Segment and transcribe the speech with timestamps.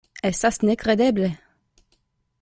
[0.29, 1.29] Estas nekredeble.